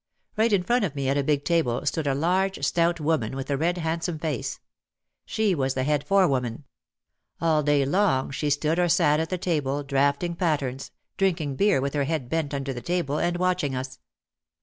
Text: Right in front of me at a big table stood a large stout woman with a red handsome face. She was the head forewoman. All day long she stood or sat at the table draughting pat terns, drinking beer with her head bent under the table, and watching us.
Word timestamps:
Right 0.35 0.51
in 0.51 0.63
front 0.63 0.83
of 0.83 0.95
me 0.95 1.09
at 1.09 1.17
a 1.19 1.23
big 1.23 1.45
table 1.45 1.85
stood 1.85 2.07
a 2.07 2.15
large 2.15 2.65
stout 2.65 2.99
woman 2.99 3.35
with 3.35 3.51
a 3.51 3.55
red 3.57 3.77
handsome 3.77 4.17
face. 4.17 4.59
She 5.27 5.53
was 5.53 5.75
the 5.75 5.83
head 5.83 6.03
forewoman. 6.03 6.63
All 7.39 7.61
day 7.61 7.85
long 7.85 8.31
she 8.31 8.49
stood 8.49 8.79
or 8.79 8.89
sat 8.89 9.19
at 9.19 9.29
the 9.29 9.37
table 9.37 9.83
draughting 9.83 10.35
pat 10.35 10.61
terns, 10.61 10.89
drinking 11.17 11.55
beer 11.55 11.79
with 11.81 11.93
her 11.93 12.05
head 12.05 12.29
bent 12.29 12.51
under 12.51 12.73
the 12.73 12.81
table, 12.81 13.19
and 13.19 13.37
watching 13.37 13.75
us. 13.75 13.99